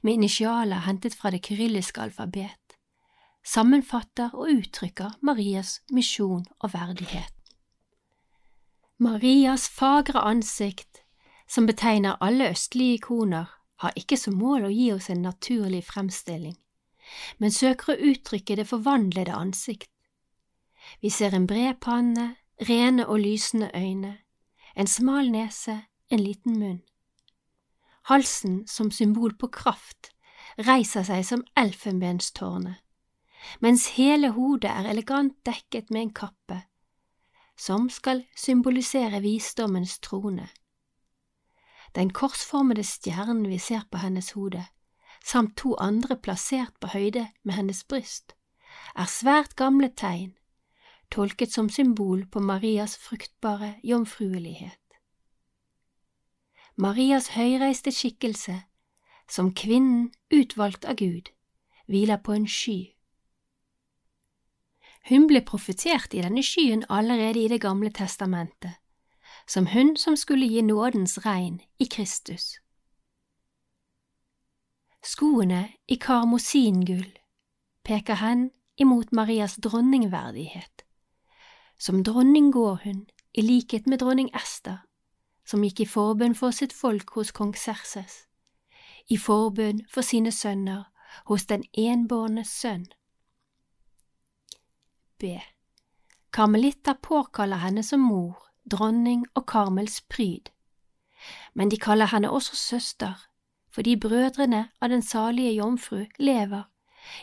med 0.03 0.19
initialer 0.19 0.83
hentet 0.89 1.15
fra 1.15 1.31
det 1.31 1.45
kyrilliske 1.47 2.03
alfabet, 2.03 2.64
sammenfatter 3.45 4.33
og 4.33 4.49
uttrykker 4.49 5.17
Marias 5.21 5.79
misjon 5.93 6.45
og 6.59 6.73
verdighet. 6.73 7.31
Marias 8.97 9.67
fagre 9.69 10.21
ansikt, 10.23 11.03
som 11.47 11.67
betegner 11.67 12.17
alle 12.21 12.49
østlige 12.49 12.93
ikoner, 13.01 13.45
har 13.83 13.91
ikke 13.99 14.17
som 14.17 14.37
mål 14.39 14.69
å 14.69 14.71
gi 14.71 14.87
oss 14.93 15.09
en 15.11 15.21
naturlig 15.21 15.83
fremstilling, 15.85 16.55
men 17.37 17.51
søker 17.51 17.93
å 17.93 18.11
uttrykke 18.11 18.55
det 18.55 18.67
forvandlede 18.69 19.35
ansikt. 19.35 19.91
Vi 21.01 21.09
ser 21.09 21.35
en 21.35 21.47
bred 21.47 21.81
panne, 21.81 22.35
rene 22.69 23.05
og 23.07 23.19
lysende 23.19 23.69
øyne, 23.75 24.17
en 24.75 24.87
smal 24.87 25.29
nese, 25.31 25.81
en 26.09 26.23
liten 26.23 26.59
munn. 26.59 26.81
Halsen 28.07 28.63
som 28.67 28.91
symbol 28.91 29.33
på 29.35 29.49
kraft 29.51 30.11
reiser 30.61 31.03
seg 31.03 31.25
som 31.25 31.43
elfenbenstårnet, 31.57 32.84
mens 33.61 33.87
hele 33.97 34.31
hodet 34.35 34.71
er 34.71 34.89
elegant 34.89 35.35
dekket 35.45 35.91
med 35.91 36.01
en 36.01 36.13
kappe, 36.13 36.61
som 37.57 37.89
skal 37.89 38.25
symbolisere 38.35 39.21
visdommens 39.21 39.99
trone. 39.99 40.49
Den 41.95 42.11
korsformede 42.11 42.83
stjernen 42.83 43.47
vi 43.47 43.57
ser 43.57 43.85
på 43.91 43.97
hennes 43.97 44.31
hode, 44.35 44.65
samt 45.23 45.57
to 45.57 45.75
andre 45.79 46.17
plassert 46.17 46.73
på 46.79 46.87
høyde 46.87 47.27
med 47.43 47.53
hennes 47.53 47.83
bryst, 47.83 48.35
er 48.95 49.07
svært 49.07 49.55
gamle 49.55 49.89
tegn, 49.89 50.33
tolket 51.11 51.53
som 51.53 51.69
symbol 51.69 52.25
på 52.27 52.39
Marias 52.39 52.97
fruktbare 52.97 53.75
jomfruelighet. 53.83 54.81
Marias 56.75 57.29
høyreiste 57.37 57.91
skikkelse, 57.91 58.57
som 59.31 59.53
kvinnen 59.55 60.11
utvalgt 60.33 60.85
av 60.85 60.99
Gud, 60.99 61.31
hviler 61.87 62.19
på 62.19 62.35
en 62.35 62.47
sky. 62.47 62.94
Hun 65.09 65.27
ble 65.27 65.41
profetert 65.45 66.13
i 66.13 66.21
denne 66.25 66.41
skyen 66.43 66.85
allerede 66.89 67.43
i 67.43 67.47
Det 67.47 67.61
gamle 67.61 67.91
testamentet, 67.93 68.73
som 69.47 69.67
hun 69.67 69.95
som 69.97 70.15
skulle 70.15 70.47
gi 70.47 70.61
nådens 70.61 71.25
regn 71.25 71.61
i 71.79 71.85
Kristus. 71.85 72.57
Skoene 75.03 75.67
i 75.87 75.95
karmosingull 75.95 77.11
peker 77.83 78.15
hen 78.15 78.51
imot 78.77 79.11
Marias 79.11 79.55
dronningverdighet. 79.55 80.81
Som 81.77 82.03
dronning 82.03 82.51
går 82.51 82.79
hun, 82.83 83.05
i 83.33 83.41
likhet 83.41 83.87
med 83.87 83.99
dronning 83.99 84.29
Ester, 84.35 84.77
som 85.45 85.63
gikk 85.63 85.79
i 85.79 85.85
forbønn 85.85 86.35
for 86.35 86.55
sitt 86.55 86.73
folk 86.73 87.11
hos 87.13 87.31
kong 87.31 87.53
Serses, 87.55 88.25
i 89.09 89.17
forbønn 89.17 89.83
for 89.91 90.01
sine 90.01 90.31
sønner 90.31 90.87
hos 91.29 91.45
den 91.45 91.63
enbårne 91.73 92.45
sønn. 92.45 92.87
B. 95.21 95.39
Karmelitter 96.31 96.93
påkaller 96.93 97.57
henne 97.57 97.83
som 97.83 97.99
mor, 97.99 98.49
dronning 98.71 99.25
og 99.35 99.45
Karmels 99.47 100.01
pryd, 100.01 100.51
men 101.53 101.69
de 101.71 101.77
kaller 101.77 102.11
henne 102.11 102.31
også 102.31 102.55
søster, 102.55 103.27
fordi 103.71 103.95
brødrene 103.95 104.69
av 104.81 104.89
den 104.89 105.01
salige 105.01 105.53
jomfru 105.55 106.05
lever 106.19 106.63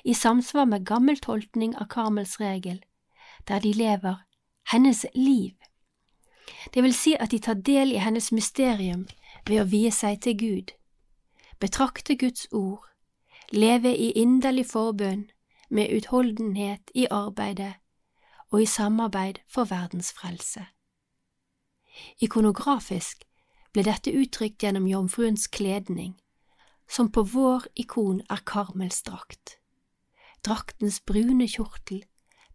i 0.05 0.15
samsvar 0.15 0.65
med 0.65 0.87
gammel 0.87 1.19
tolkning 1.19 1.77
av 1.77 1.89
Karmels 1.89 2.41
regel, 2.41 2.83
der 3.49 3.59
de 3.59 3.73
lever 3.73 4.25
hennes 4.73 5.07
liv 5.15 5.53
det 6.75 6.83
vil 6.83 6.95
si 6.95 7.15
at 7.21 7.31
de 7.31 7.39
tar 7.39 7.55
del 7.55 7.93
i 7.93 8.01
hennes 8.03 8.33
mysterium 8.33 9.07
ved 9.49 9.63
å 9.63 9.69
vie 9.69 9.91
seg 9.91 10.21
til 10.25 10.39
Gud, 10.39 10.73
betrakte 11.61 12.17
Guds 12.17 12.47
ord, 12.53 12.85
leve 13.53 13.93
i 13.97 14.13
inderlig 14.19 14.67
forbønn, 14.73 15.29
med 15.73 15.93
utholdenhet 15.97 16.91
i 16.95 17.07
arbeidet 17.11 17.75
og 18.53 18.63
i 18.63 18.69
samarbeid 18.69 19.41
for 19.49 19.65
verdens 19.65 20.13
frelse. 20.13 20.67
Ikonografisk 22.21 23.25
ble 23.73 23.85
dette 23.89 24.13
uttrykt 24.13 24.61
gjennom 24.63 24.87
jomfruens 24.89 25.49
kledning, 25.49 26.15
som 26.89 27.09
på 27.13 27.25
vår 27.33 27.67
ikon 27.81 28.21
er 28.31 28.43
Karmels 28.47 29.01
drakt. 29.07 29.57
Draktens 30.45 31.01
brune 31.01 31.47
kjortel 31.49 32.03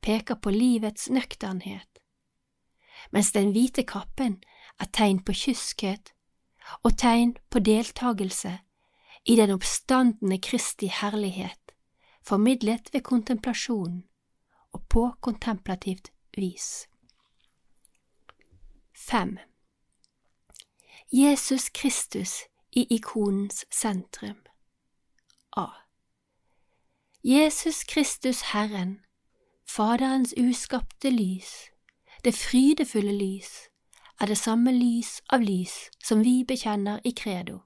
peker 0.02 0.38
på 0.38 0.54
livets 0.54 1.10
nøkternhet, 1.10 1.90
mens 3.12 3.32
den 3.34 3.54
hvite 3.56 3.86
kappen 3.88 4.38
er 4.78 4.90
tegn 4.94 5.24
på 5.26 5.34
kyskhet 5.34 6.14
og 6.84 6.98
tegn 7.00 7.34
på 7.50 7.64
deltagelse 7.64 8.58
i 9.26 9.38
den 9.40 9.54
oppstandende 9.56 10.38
Kristi 10.44 10.92
herlighet, 10.92 11.74
formidlet 12.22 12.92
ved 12.94 13.06
kontemplasjonen 13.08 14.04
og 14.74 14.84
på 14.90 15.12
kontemplativt 15.22 16.12
vis. 16.38 16.88
5. 18.96 19.38
Jesus 21.12 21.70
Kristus 21.70 22.42
i 22.72 22.88
ikonens 22.90 23.66
sentrum 23.72 24.38
A. 25.58 25.66
Jesus 27.24 27.84
Kristus 27.84 28.42
Herren, 28.42 29.00
Faderens 29.70 30.34
uskapte 30.38 31.10
lys, 31.10 31.70
det 32.24 32.34
frydefulle 32.34 33.12
lys 33.12 33.50
er 34.20 34.26
det 34.26 34.38
samme 34.38 34.72
lys 34.72 35.22
av 35.30 35.42
lys 35.42 35.90
som 36.04 36.24
vi 36.24 36.44
bekjenner 36.44 37.00
i 37.04 37.12
credo. 37.12 37.60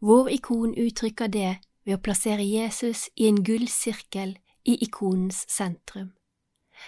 Vår 0.00 0.28
ikon 0.28 0.74
uttrykker 0.78 1.26
det 1.26 1.56
ved 1.84 1.98
å 1.98 2.02
plassere 2.02 2.44
Jesus 2.44 3.08
i 3.16 3.28
en 3.28 3.44
gullsirkel 3.44 4.36
i 4.64 4.76
ikonens 4.84 5.44
sentrum. 5.48 6.12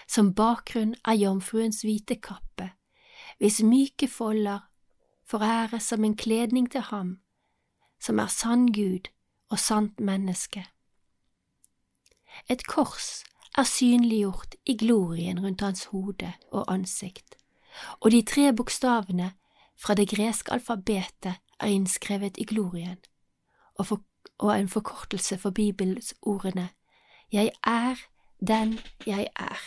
Som 0.09 0.35
bakgrunn 0.35 0.95
er 1.04 1.18
jomfruens 1.21 1.83
hvite 1.85 2.16
kappe, 2.21 2.71
hvis 3.38 3.62
myke 3.62 4.09
folder 4.09 4.66
foræres 5.26 5.83
som 5.83 6.04
en 6.04 6.16
kledning 6.16 6.71
til 6.71 6.80
ham, 6.80 7.18
som 8.00 8.18
er 8.18 8.26
sann 8.26 8.66
Gud 8.73 9.09
og 9.50 9.59
sant 9.59 10.00
menneske. 10.00 10.66
Et 12.50 12.66
kors 12.66 13.25
er 13.56 13.64
synliggjort 13.64 14.54
i 14.66 14.76
glorien 14.76 15.40
rundt 15.40 15.61
hans 15.61 15.85
hode 15.85 16.33
og 16.50 16.73
ansikt, 16.73 17.37
og 18.00 18.11
de 18.11 18.23
tre 18.23 18.52
bokstavene 18.52 19.33
fra 19.76 19.95
det 19.95 20.09
greske 20.09 20.52
alfabetet 20.52 21.35
er 21.61 21.66
innskrevet 21.66 22.37
i 22.38 22.45
glorien, 22.45 22.99
og, 23.75 23.87
for, 23.87 24.02
og 24.38 24.61
en 24.61 24.68
forkortelse 24.68 25.38
for 25.38 25.50
Bibels 25.50 26.14
ordene 26.23 26.68
Jeg 27.33 27.50
er 27.64 27.97
den 28.40 28.78
jeg 29.06 29.28
er. 29.37 29.61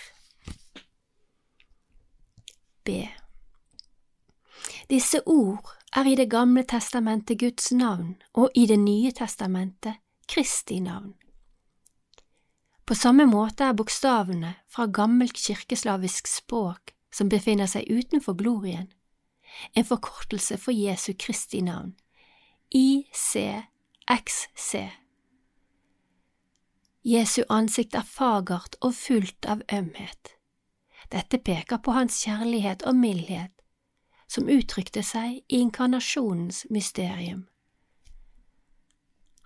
B. 2.84 2.90
Disse 4.90 5.22
ord 5.28 5.76
er 5.96 6.06
i 6.06 6.16
Det 6.16 6.30
gamle 6.30 6.64
testamentet 6.64 7.40
Guds 7.40 7.72
navn 7.72 8.16
og 8.34 8.52
i 8.56 8.66
Det 8.66 8.80
nye 8.80 9.12
testamentet 9.12 9.94
Kristi 10.28 10.80
navn. 10.80 11.14
På 12.86 12.94
samme 12.94 13.26
måte 13.26 13.64
er 13.64 13.74
bokstavene 13.74 14.56
fra 14.68 14.86
gammelt 14.86 15.34
kirkeslavisk 15.38 16.28
språk 16.28 16.94
som 17.14 17.30
befinner 17.30 17.66
seg 17.70 17.86
utenfor 17.90 18.34
glorien, 18.34 18.92
en 19.78 19.86
forkortelse 19.86 20.58
for 20.58 20.72
Jesu 20.72 21.14
Kristi 21.20 21.62
navn, 21.62 21.96
ICXC. 22.72 23.66
Jesu 27.04 27.44
ansikt 27.50 27.96
er 27.96 28.04
fagert 28.04 28.76
og 28.82 28.94
fullt 28.94 29.46
av 29.48 29.62
ømhet. 29.72 30.36
Dette 31.12 31.40
peker 31.40 31.80
på 31.82 31.96
hans 31.96 32.20
kjærlighet 32.26 32.84
og 32.84 32.96
mildhet, 33.00 33.54
som 34.28 34.50
uttrykte 34.52 35.04
seg 35.04 35.40
i 35.48 35.62
inkarnasjonens 35.64 36.66
mysterium. 36.70 37.48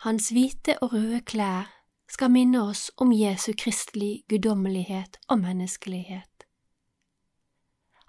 Hans 0.04 0.34
hvite 0.36 0.76
og 0.82 0.94
røde 0.94 1.22
klær 1.22 1.70
skal 2.12 2.34
minne 2.34 2.60
oss 2.60 2.90
om 2.98 3.14
Jesu 3.16 3.54
kristelig 3.56 4.26
guddommelighet 4.30 5.22
og 5.30 5.40
menneskelighet. 5.46 6.48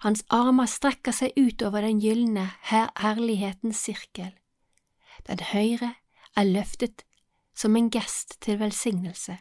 Hans 0.03 0.25
armer 0.29 0.67
strekker 0.67 1.15
seg 1.15 1.37
utover 1.39 1.85
den 1.85 2.01
gylne 2.03 2.49
her 2.67 2.91
herlighetens 2.99 3.79
sirkel. 3.87 4.33
Den 5.25 5.39
høyre 5.53 5.95
er 6.35 6.49
løftet 6.49 7.05
som 7.55 7.75
en 7.75 7.89
gest 7.91 8.41
til 8.41 8.59
velsignelse. 8.59 9.37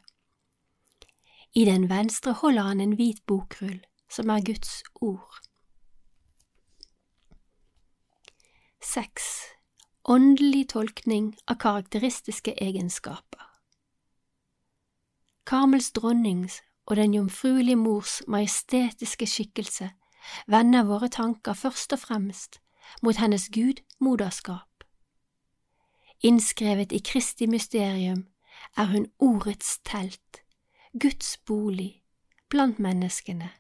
I 1.55 1.65
den 1.65 1.89
venstre 1.89 2.33
holder 2.33 2.63
han 2.63 2.81
en 2.81 2.97
hvit 2.99 3.23
bokrull, 3.27 3.81
som 4.11 4.31
er 4.31 4.45
Guds 4.47 4.83
ord. 4.95 5.41
Seks. 8.83 9.23
Åndelig 10.05 10.69
tolkning 10.69 11.33
av 11.49 11.57
karakteristiske 11.57 12.53
egenskaper. 12.61 13.47
Karmels 15.47 15.93
dronnings 15.93 16.61
og 16.87 16.97
den 16.97 17.15
jomfruelige 17.15 17.77
mors 17.77 18.23
majestetiske 18.29 19.27
skikkelse 19.27 19.91
vender 20.47 20.85
våre 20.85 21.09
tanker 21.09 21.57
først 21.57 21.93
og 21.93 21.99
fremst 21.99 22.61
mot 23.03 23.17
hennes 23.17 23.49
gudmoderskap. 23.49 24.74
Innskrevet 26.25 26.93
i 26.93 27.03
Kristi 27.05 27.47
mysterium 27.47 28.23
er 28.77 28.87
hun 28.89 29.11
ordets 29.19 29.79
telt, 29.85 30.41
Guds 30.97 31.37
bolig, 31.37 32.03
blant 32.49 32.79
menneskene. 32.79 33.51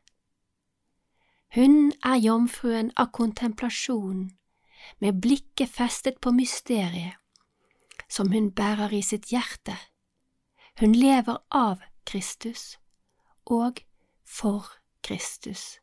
Hun 1.55 1.93
er 2.01 2.17
jomfruen 2.25 2.89
av 2.97 3.11
kontemplasjonen, 3.13 4.31
med 4.99 5.21
blikket 5.21 5.69
festet 5.77 6.21
på 6.25 6.33
mysteriet, 6.33 7.21
som 8.09 8.33
hun 8.33 8.49
bærer 8.51 8.93
i 8.97 9.03
sitt 9.03 9.29
hjerte 9.33 9.77
Hun 10.81 10.93
lever 10.93 11.39
av 11.51 11.85
Kristus 12.05 12.79
og 13.47 13.85
for 14.25 14.67
Kristus. 15.03 15.79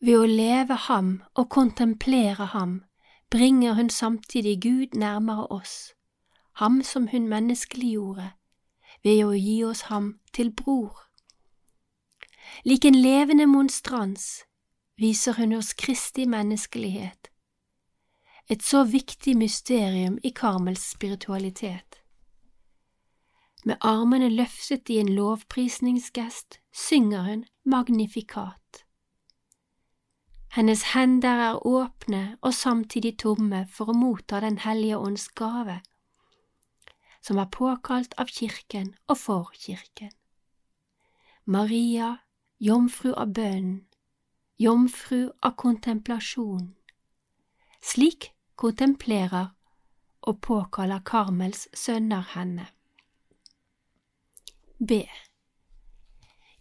Ved 0.00 0.16
å 0.18 0.26
leve 0.26 0.78
ham 0.88 1.10
og 1.34 1.50
kontemplere 1.50 2.48
ham 2.54 2.80
bringer 3.32 3.72
hun 3.72 3.90
samtidig 3.90 4.62
Gud 4.62 4.86
nærmere 4.94 5.46
oss, 5.46 5.94
ham 6.52 6.82
som 6.82 7.08
hun 7.08 7.28
menneskeliggjorde, 7.28 8.30
ved 9.04 9.24
å 9.24 9.32
gi 9.32 9.56
oss 9.64 9.80
ham 9.88 10.18
til 10.36 10.52
bror. 10.52 10.98
Lik 12.68 12.84
en 12.84 12.94
levende 12.94 13.46
monstrans 13.48 14.44
viser 15.00 15.32
hun 15.40 15.56
oss 15.56 15.72
Kristi 15.72 16.26
menneskelighet, 16.28 17.32
et 18.52 18.62
så 18.62 18.84
viktig 18.84 19.36
mysterium 19.36 20.18
i 20.22 20.30
Karmels 20.30 20.84
spiritualitet. 20.92 22.02
Med 23.64 23.76
armene 23.80 24.28
løftet 24.28 24.90
i 24.90 24.98
en 25.00 25.08
lovprisningsgest 25.08 26.60
synger 26.74 27.22
hun 27.22 27.44
magnifikat. 27.64 28.84
Hennes 30.52 30.82
hender 30.92 31.38
er 31.48 31.66
åpne 31.66 32.36
og 32.44 32.52
samtidig 32.54 33.14
tomme 33.22 33.62
for 33.72 33.88
å 33.88 33.96
motta 33.96 34.40
Den 34.44 34.58
hellige 34.60 34.98
ånds 35.00 35.30
gave, 35.32 35.78
som 37.24 37.38
er 37.40 37.48
påkalt 37.48 38.12
av 38.20 38.28
kirken 38.28 38.90
og 39.08 39.16
for 39.16 39.54
kirken. 39.56 40.12
Maria, 41.46 42.18
jomfru 42.60 43.14
av 43.14 43.32
bønn, 43.32 43.86
jomfru 44.60 45.30
av 45.40 45.56
kontemplasjon. 45.56 46.74
Slik 47.80 48.34
kontemplerer 48.54 49.54
og 50.22 50.40
påkaller 50.44 51.00
Karmels 51.00 51.64
sønner 51.72 52.28
henne. 52.36 52.68
B. 54.78 55.00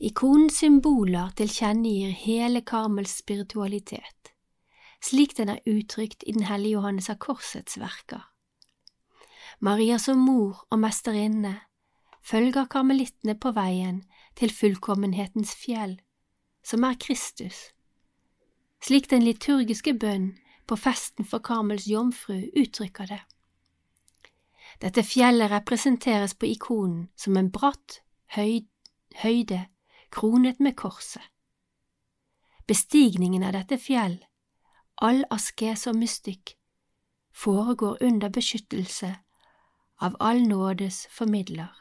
Ikonens 0.02 0.56
symboler 0.58 1.30
tilkjennegir 1.38 2.10
hele 2.24 2.64
Karmels 2.66 3.20
spiritualitet, 3.20 4.32
slik 4.98 5.36
den 5.38 5.52
er 5.54 5.60
uttrykt 5.70 6.24
i 6.26 6.34
Den 6.34 6.48
hellige 6.50 6.80
Johannes 6.80 7.10
av 7.14 7.20
Korsets 7.22 7.78
verker. 7.78 8.24
Maria 9.60 10.00
som 10.02 10.18
mor 10.18 10.64
og 10.72 10.80
mesterinne 10.82 11.52
følger 12.26 12.66
karmelittene 12.66 13.36
på 13.38 13.52
veien 13.54 14.00
til 14.40 14.50
fullkommenhetens 14.50 15.54
fjell, 15.54 16.00
som 16.66 16.82
er 16.84 16.98
Kristus, 16.98 17.70
slik 18.82 19.10
den 19.12 19.22
liturgiske 19.22 19.94
bønn 19.94 20.32
på 20.66 20.80
festen 20.82 21.30
for 21.30 21.46
Karmels 21.46 21.86
jomfru 21.86 22.40
uttrykker 22.58 23.06
det. 23.06 23.22
Dette 24.82 25.06
fjellet 25.06 25.54
representeres 25.54 26.34
på 26.34 26.50
ikonen 26.50 27.12
som 27.14 27.38
en 27.38 27.52
bratt 27.54 28.00
høy, 28.34 28.66
høyde 29.22 29.68
kronet 30.12 30.60
med 30.60 30.76
korset. 30.78 31.24
Bestigningen 32.68 33.44
av 33.44 33.56
dette 33.56 33.78
fjell, 33.82 34.20
all 35.02 35.24
askese 35.32 35.90
og 35.92 35.98
mystikk, 36.00 36.56
foregår 37.32 37.98
under 38.04 38.30
beskyttelse 38.30 39.16
av 40.02 40.16
all 40.20 40.44
nådes 40.48 41.08
formidler. 41.12 41.72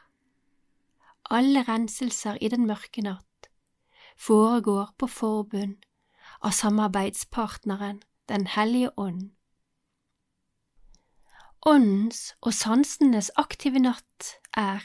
Alle 1.30 1.62
renselser 1.62 2.38
i 2.40 2.48
den 2.48 2.66
mørke 2.66 3.02
natt 3.02 3.50
foregår 4.20 4.90
på 4.98 5.06
forbund 5.06 5.84
av 6.40 6.50
samarbeidspartneren 6.50 8.02
Den 8.30 8.46
hellige 8.46 8.90
ånd. 8.96 9.32
Åndens 11.66 12.34
og 12.40 12.54
sansenes 12.54 13.30
aktive 13.36 13.80
natt 13.82 14.28
er, 14.54 14.84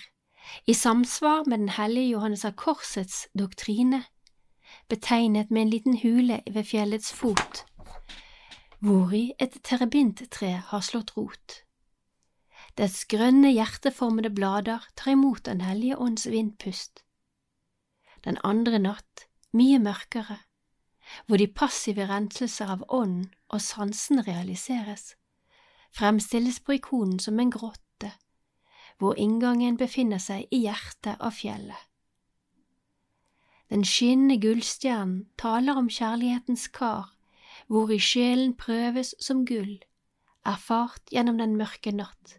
i 0.68 0.74
samsvar 0.74 1.44
med 1.50 1.60
Den 1.60 1.70
hellige 1.70 2.10
Johannes 2.10 2.46
av 2.46 2.52
Korsets 2.52 3.28
doktrine, 3.34 4.04
betegnet 4.90 5.52
med 5.52 5.62
en 5.62 5.70
liten 5.70 5.98
hule 5.98 6.42
ved 6.52 6.64
fjellets 6.64 7.14
fot, 7.14 7.66
hvori 8.80 9.32
et 9.40 9.58
terabinttre 9.64 10.52
har 10.68 10.82
slått 10.82 11.16
rot. 11.18 11.62
Dets 12.78 13.06
grønne 13.08 13.54
hjerteformede 13.54 14.30
blader 14.36 14.84
tar 14.96 15.12
imot 15.16 15.46
Den 15.46 15.62
hellige 15.62 15.98
ånds 15.98 16.28
vindpust. 16.28 17.06
Den 18.26 18.38
andre 18.44 18.80
natt, 18.80 19.28
mye 19.54 19.80
mørkere, 19.80 20.42
hvor 21.26 21.38
de 21.38 21.48
passive 21.48 22.08
renselser 22.10 22.74
av 22.74 22.84
ånd 22.90 23.30
og 23.50 23.62
sansen 23.62 24.20
realiseres, 24.28 25.14
fremstilles 25.96 26.60
på 26.60 26.76
ikonen 26.80 27.20
som 27.20 27.40
en 27.40 27.54
grotte, 27.54 27.85
hvor 28.98 29.18
inngangen 29.20 29.78
befinner 29.78 30.22
seg 30.24 30.48
i 30.52 30.64
hjertet 30.66 31.20
av 31.20 31.36
fjellet. 31.36 31.82
Den 33.70 33.84
skinnende 33.88 34.38
gullstjernen 34.42 35.26
taler 35.42 35.78
om 35.80 35.90
kjærlighetens 35.90 36.68
kar, 36.70 37.10
hvor 37.68 37.90
i 37.90 37.98
sjelen 38.00 38.54
prøves 38.58 39.16
som 39.20 39.42
gull, 39.46 39.80
erfart 40.46 41.10
gjennom 41.12 41.40
den 41.42 41.58
mørke 41.58 41.92
natt. 41.96 42.38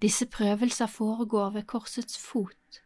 Disse 0.00 0.26
prøvelser 0.28 0.86
foregår 0.86 1.50
ved 1.56 1.66
korsets 1.68 2.18
fot, 2.20 2.80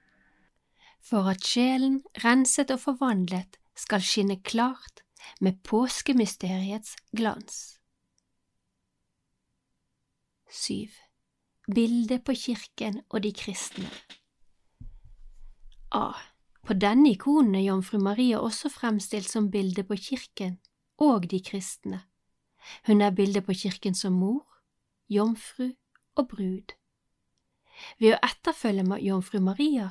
for 1.03 1.29
at 1.31 1.45
sjelen, 1.45 2.03
renset 2.25 2.71
og 2.71 2.81
forvandlet, 2.87 3.59
skal 3.77 4.03
skinne 4.03 4.39
klart 4.43 5.03
med 5.41 5.59
påskemysteriets 5.67 6.97
glans. 7.17 7.81
7. 10.51 11.04
Bildet 11.65 12.25
på 12.25 12.35
kirken 12.37 13.01
og 13.09 13.23
de 13.25 13.31
kristne 13.33 13.89
A. 15.97 16.13
På 16.65 16.75
denne 16.77 17.15
ikonen 17.15 17.55
er 17.55 17.65
jomfru 17.65 17.99
Maria 17.99 18.41
også 18.41 18.69
fremstilt 18.69 19.31
som 19.31 19.51
bilde 19.51 19.85
på 19.89 19.97
kirken 19.97 20.59
og 21.01 21.31
de 21.31 21.41
kristne. 21.41 22.03
Hun 22.87 23.01
er 23.01 23.17
bildet 23.17 23.47
på 23.47 23.57
kirken 23.57 23.95
som 23.95 24.13
mor, 24.13 24.45
jomfru 25.09 25.71
og 26.17 26.29
brud. 26.29 26.77
Ved 27.99 28.13
å 28.13 28.21
etterfølge 28.29 29.01
jomfru 29.07 29.41
Maria 29.41 29.91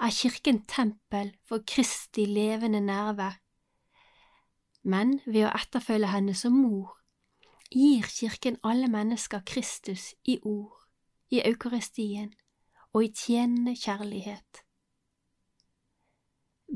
er 0.00 0.16
kirken 0.16 0.64
tempel 0.64 1.34
for 1.44 1.64
Kristi 1.68 2.24
levende 2.24 2.80
nærvær, 2.80 3.36
men 4.82 5.20
ved 5.26 5.46
å 5.46 5.56
etterfølge 5.60 6.08
henne 6.08 6.34
som 6.34 6.56
mor 6.56 6.96
gir 7.70 8.08
kirken 8.08 8.56
alle 8.64 8.88
mennesker 8.88 9.44
Kristus 9.46 10.14
i 10.24 10.38
ord, 10.42 10.81
i 11.32 11.40
eukaristien 11.40 12.32
og 12.92 13.04
i 13.04 13.10
tjenende 13.16 13.74
kjærlighet. 13.76 14.62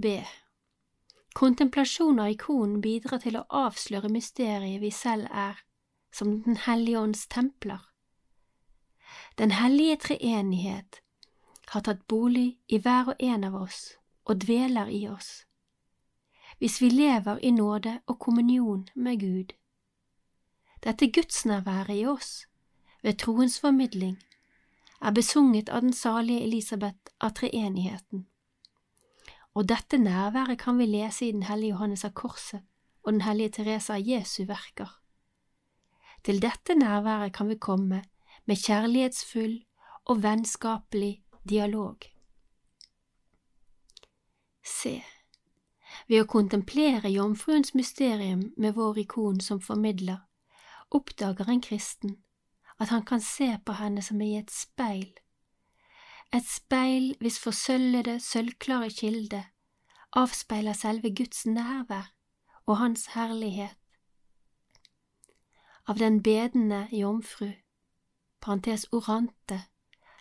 B. 0.03 0.21
Kontemplasjon 1.37 2.21
av 2.21 2.33
ikonen 2.33 2.81
bidrar 2.81 3.21
til 3.21 3.37
å 3.37 3.45
avsløre 3.65 4.09
mysteriet 4.13 4.81
vi 4.81 4.91
selv 4.91 5.29
er, 5.31 5.61
som 6.13 6.41
Den 6.43 6.57
hellige 6.65 7.01
ånds 7.01 7.27
templer. 7.29 7.83
Den 9.39 9.51
hellige 9.51 9.97
treenighet 9.97 11.03
har 11.69 11.85
tatt 11.85 12.07
bolig 12.09 12.57
i 12.69 12.79
hver 12.79 13.13
og 13.13 13.21
en 13.21 13.45
av 13.45 13.59
oss 13.61 13.81
og 14.25 14.41
dveler 14.47 14.89
i 14.89 15.03
oss. 15.09 15.45
Hvis 16.59 16.81
vi 16.81 16.89
lever 16.89 17.39
i 17.45 17.51
nåde 17.51 18.01
og 18.07 18.19
kommunion 18.19 18.89
med 18.95 19.21
Gud. 19.21 19.53
Dette 20.85 21.11
gudsnærværet 21.13 22.01
i 22.01 22.07
oss, 22.07 22.47
ved 23.03 23.19
troens 23.21 23.61
formidling, 23.61 24.17
er 25.01 25.13
besunget 25.13 25.69
av 25.69 25.81
den 25.81 25.93
salige 25.93 26.45
Elisabeth 26.45 27.13
av 27.21 27.35
treenigheten. 27.37 28.27
Og 29.55 29.69
dette 29.69 29.99
nærværet 29.99 30.59
kan 30.59 30.79
vi 30.79 30.87
lese 30.87 31.27
i 31.27 31.33
Den 31.33 31.43
hellige 31.43 31.71
Johannes 31.71 32.05
av 32.05 32.13
Korset 32.13 32.61
og 33.03 33.13
Den 33.13 33.21
hellige 33.21 33.49
Teresa 33.49 33.95
av 33.95 34.09
Jesu 34.09 34.45
verker. 34.45 35.01
Til 36.25 36.43
dette 36.43 36.75
nærværet 36.75 37.33
kan 37.33 37.49
vi 37.49 37.55
komme 37.55 38.03
med 38.45 38.57
kjærlighetsfull 38.57 39.65
og 40.05 40.23
vennskapelig 40.23 41.23
dialog. 41.49 41.97
Se, 44.67 45.03
ved 46.09 46.23
å 46.23 46.29
kontemplere 46.31 47.11
jomfruens 47.11 47.75
mysterium 47.75 48.53
med 48.57 48.75
vår 48.75 48.99
ikon 49.07 49.41
som 49.41 49.61
formidler, 49.61 50.19
oppdager 50.91 51.49
en 51.51 51.63
kristen 51.63 52.17
at 52.79 52.89
han 52.89 53.05
kan 53.05 53.21
se 53.21 53.59
på 53.65 53.73
henne 53.73 54.03
som 54.03 54.21
i 54.21 54.37
et 54.39 54.51
speil, 54.51 55.13
et 56.35 56.47
speil 56.47 57.15
hvis 57.21 57.39
forsølvede, 57.41 58.21
sølvklare 58.21 58.91
kilde 58.91 59.45
avspeiler 60.17 60.73
selve 60.73 61.15
Guds 61.15 61.47
nærvær 61.47 62.13
og 62.67 62.77
Hans 62.77 63.07
herlighet. 63.07 63.77
Av 65.87 65.99
den 65.99 66.23
bedende 66.23 66.89
jomfru, 66.93 67.53
parentes 68.41 68.87
orante, 68.93 69.61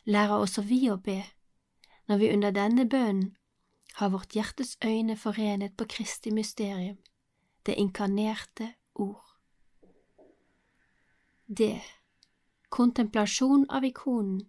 lærer 0.04 0.38
også 0.38 0.62
vi 0.62 0.84
å 0.91 0.98
be, 0.98 1.24
når 2.08 2.22
vi 2.22 2.32
under 2.34 2.54
denne 2.54 2.86
bønnen 2.89 3.32
har 3.96 4.12
vårt 4.13 4.36
hjertes 4.36 4.76
øyne 4.84 5.18
forenet 5.18 5.78
på 5.78 5.88
Kristi 5.89 6.32
mysterium, 6.32 6.98
det 7.65 7.80
inkarnerte 7.82 8.74
ord. 8.96 9.24
D. 11.48 11.82
Kontemplasjon 12.76 13.70
av 13.70 13.86
ikonen 13.88 14.42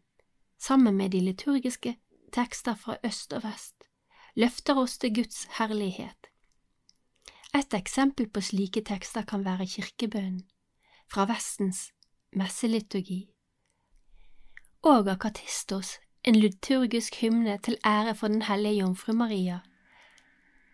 sammen 0.59 0.97
med 0.97 1.13
de 1.15 1.21
liturgiske 1.21 1.93
tekster 2.35 2.75
fra 2.75 2.97
øst 3.07 3.33
og 3.33 3.45
vest, 3.45 3.85
løfter 4.35 4.79
oss 4.83 4.97
til 4.99 5.13
Guds 5.15 5.45
herlighet. 5.59 6.27
Et 7.55 7.75
eksempel 7.75 8.27
på 8.29 8.41
slike 8.41 8.83
tekster 8.83 9.23
kan 9.23 9.45
være 9.45 9.67
kirkebønnen 9.67 10.43
fra 11.13 11.29
Vestens 11.31 11.93
messeliturgi, 12.33 13.29
og 14.83 15.09
Akatistos, 15.09 15.93
en 16.25 16.35
liturgisk 16.35 17.21
hymne 17.21 17.59
til 17.63 17.79
ære 17.87 18.15
for 18.15 18.29
Den 18.29 18.43
hellige 18.43 18.81
jomfru 18.81 19.13
Maria, 19.13 19.61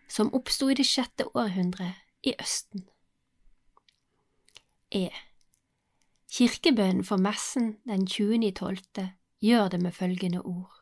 som 0.09 0.33
oppsto 0.33 0.69
i 0.69 0.73
det 0.73 0.85
sjette 0.85 1.29
århundre 1.37 1.93
i 2.23 2.33
Østen. 2.41 2.89
E. 4.91 5.09
Kirkebønnen 6.33 7.03
for 7.03 7.17
messen 7.17 7.75
den 7.85 8.07
20.12. 8.09 9.07
gjør 9.41 9.67
det 9.67 9.81
med 9.81 9.91
følgende 9.91 10.41
ord. 10.41 10.73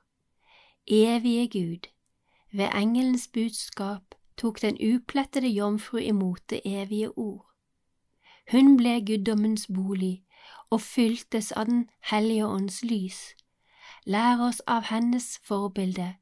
Evige 0.87 1.47
Gud, 1.47 1.89
ved 2.51 2.69
engelens 2.75 3.27
budskap 3.33 4.15
tok 4.37 4.61
den 4.61 4.95
uplettede 4.95 5.47
jomfru 5.47 5.97
imot 5.97 6.49
det 6.49 6.61
evige 6.65 7.17
ord. 7.17 7.51
Hun 8.51 8.77
ble 8.77 9.05
guddommens 9.05 9.67
bolig 9.73 10.23
og 10.69 10.81
fyltes 10.81 11.51
av 11.51 11.65
Den 11.65 11.89
hellige 12.11 12.47
ånds 12.47 12.83
lys. 12.83 13.35
Lær 14.05 14.39
oss 14.47 14.61
av 14.67 14.81
hennes 14.81 15.39
forbilde, 15.43 16.15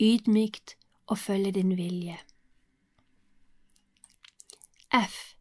ydmykt 0.00 0.76
å 1.06 1.14
følge 1.14 1.52
din 1.52 1.76
vilje. 1.76 2.18
F. 4.92 5.33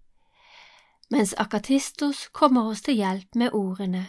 Mens 1.14 1.36
Akatistos 1.38 2.28
kommer 2.34 2.64
oss 2.72 2.82
til 2.82 2.96
hjelp 2.98 3.36
med 3.38 3.54
ordene. 3.54 4.08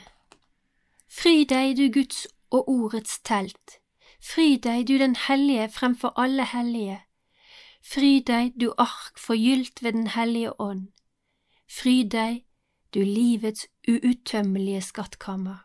Fry 1.12 1.42
deg, 1.44 1.74
du 1.76 1.90
Guds 1.92 2.22
og 2.48 2.70
ordets 2.72 3.18
telt, 3.28 3.74
fry 4.24 4.54
deg, 4.56 4.86
du 4.88 4.94
den 5.02 5.18
hellige 5.26 5.66
fremfor 5.74 6.14
alle 6.16 6.48
hellige, 6.48 6.96
fry 7.84 8.22
deg, 8.24 8.56
du 8.56 8.70
ark 8.80 9.20
forgylt 9.20 9.84
ved 9.84 9.92
Den 10.00 10.10
hellige 10.16 10.56
ånd, 10.60 10.88
fry 11.68 12.08
deg, 12.08 12.46
du 12.94 13.02
livets 13.04 13.68
uuttømmelige 13.84 14.80
skattkammer. 14.88 15.60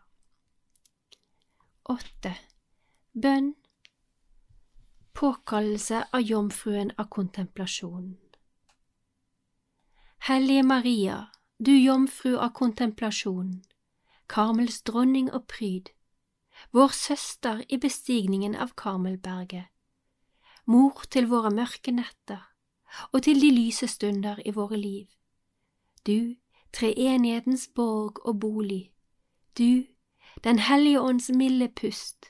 Åtte. 1.85 2.35
Bønn. 3.15 3.53
Påkallelse 5.13 6.03
av 6.11 6.19
jomfruen 6.19 6.91
av 6.97 7.07
kontemplasjonen 7.07 8.17
Hellige 10.19 10.63
Maria, 10.63 11.25
du 11.65 11.71
jomfru 11.71 12.37
av 12.37 12.49
kontemplasjon, 12.49 13.63
Karmels 14.27 14.81
dronning 14.81 15.31
og 15.33 15.47
pryd, 15.47 15.89
vår 16.71 16.91
søster 16.93 17.63
i 17.69 17.77
bestigningen 17.77 18.55
av 18.55 18.75
Karmelberget, 18.77 19.71
mor 20.65 21.01
til 21.09 21.29
våre 21.31 21.49
mørke 21.49 21.95
netter 21.95 22.43
og 23.13 23.23
til 23.23 23.41
de 23.41 23.49
lyse 23.53 23.87
stunder 23.87 24.41
i 24.45 24.51
våre 24.51 24.77
liv. 24.77 25.07
Du, 26.05 26.35
treenighetens 26.73 27.67
borg 27.75 28.19
og 28.25 28.39
bolig, 28.39 28.91
du, 29.57 29.85
Den 30.43 30.59
hellige 30.59 31.01
ånds 31.01 31.29
milde 31.29 31.67
pust, 31.67 32.25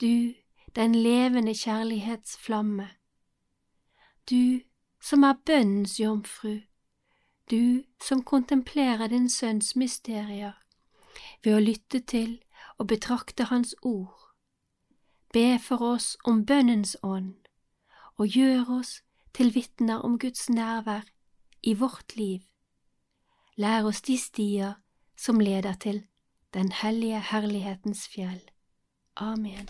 du, 0.00 0.34
den 0.76 0.94
levende 0.94 1.54
kjærlighets 1.54 2.36
flamme, 2.38 2.88
du 4.30 4.60
som 5.00 5.22
er 5.22 5.34
bønnens 5.46 6.00
jomfru, 6.00 6.60
du 7.50 7.84
som 8.02 8.22
kontemplerer 8.22 9.08
din 9.08 9.28
sønns 9.30 9.76
mysterier 9.76 10.52
ved 11.44 11.54
å 11.54 11.62
lytte 11.62 12.00
til 12.00 12.38
og 12.78 12.88
betrakte 12.92 13.48
Hans 13.50 13.74
ord. 13.82 14.14
Be 15.32 15.58
for 15.58 15.82
oss 15.82 16.16
om 16.24 16.44
bønnens 16.46 16.96
ånd, 17.02 17.36
og 18.16 18.36
gjør 18.36 18.70
oss 18.80 19.02
til 19.34 19.52
vitner 19.54 20.04
om 20.04 20.18
Guds 20.18 20.48
nærvær 20.50 21.04
i 21.62 21.74
vårt 21.74 22.16
liv. 22.16 22.40
Lær 23.56 23.88
oss 23.90 24.00
de 24.02 24.16
stier 24.18 24.78
som 25.16 25.40
leder 25.40 25.74
til 25.74 26.04
den 26.54 26.72
hellige 26.72 27.20
herlighetens 27.20 28.08
fjell. 28.08 28.40
Amen. 29.16 29.68